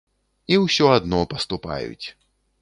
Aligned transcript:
І 0.55 0.57
ўсё 0.63 0.85
адно 0.95 1.19
паступаюць! 1.35 2.07